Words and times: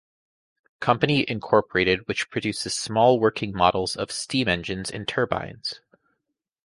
Company, 0.79 1.29
Incorporated 1.29 2.07
which 2.07 2.31
produces 2.31 2.73
small 2.73 3.19
working 3.19 3.53
models 3.55 3.95
of 3.95 4.09
steam 4.11 4.47
engines 4.47 4.89
and 4.89 5.07
turbines. 5.07 5.79